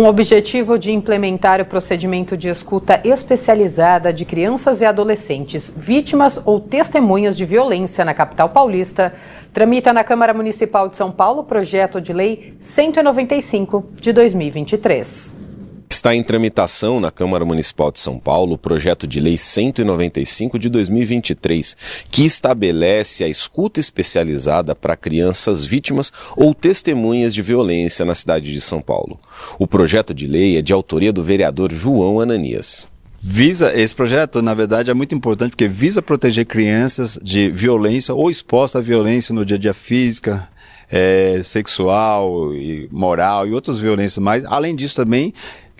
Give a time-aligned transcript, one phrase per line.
[0.00, 6.40] Com o objetivo de implementar o procedimento de escuta especializada de crianças e adolescentes vítimas
[6.46, 9.12] ou testemunhas de violência na capital paulista,
[9.52, 15.49] tramita na Câmara Municipal de São Paulo o projeto de lei 195 de 2023.
[15.92, 20.68] Está em tramitação na Câmara Municipal de São Paulo o projeto de lei 195 de
[20.68, 21.76] 2023,
[22.08, 28.60] que estabelece a escuta especializada para crianças vítimas ou testemunhas de violência na cidade de
[28.60, 29.18] São Paulo.
[29.58, 32.86] O projeto de lei é de autoria do vereador João Ananias.
[33.20, 38.30] Visa, esse projeto, na verdade, é muito importante porque visa proteger crianças de violência ou
[38.30, 40.48] expostas à violência no dia a dia física,
[40.90, 44.44] é, sexual e moral e outras violências mais.
[44.46, 45.34] Além disso, também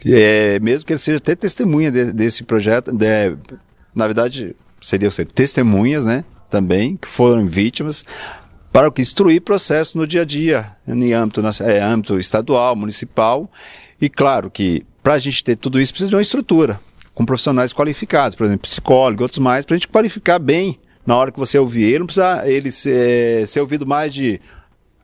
[0.06, 3.36] é, mesmo que ele seja até testemunha de, desse projeto, de,
[3.94, 8.04] na verdade, seria ser testemunhas, né, também, que foram vítimas,
[8.72, 13.50] para o que instruir processo no dia a dia, em âmbito, é, âmbito estadual, municipal,
[14.00, 16.80] e claro que para a gente ter tudo isso precisa de uma estrutura,
[17.14, 21.32] com profissionais qualificados, por exemplo, psicólogo, outros mais, para a gente qualificar bem na hora
[21.32, 24.40] que você ouvir ele, não precisa ele ser, ser ouvido mais de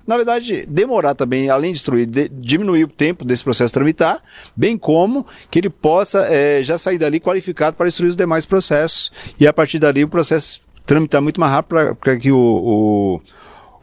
[0.07, 4.23] na verdade, demorar também, além de destruir, de, diminuir o tempo desse processo tramitar,
[4.55, 9.11] bem como que ele possa é, já sair dali qualificado para instruir os demais processos
[9.39, 13.21] e a partir dali o processo tramitar muito mais rápido para que o, o,